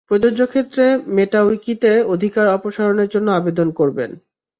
প্রযোজ্য 0.09 0.41
ক্ষেত্রে 0.47 0.85
মেটা 1.07 1.39
উইকিতে 1.43 1.91
অধিকার 2.05 2.45
অপসারণের 2.47 3.07
জন্য 3.07 3.27
আবেদন 3.31 3.67
করবেন। 3.71 4.11